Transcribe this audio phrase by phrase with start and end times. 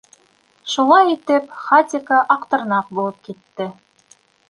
[0.75, 3.73] Шулай итеп, Хатико-Аҡтырнаҡ булып китте.